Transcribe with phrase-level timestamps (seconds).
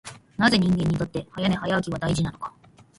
[0.35, 2.51] なぜ人間にとって早寝早起きは大事なのか。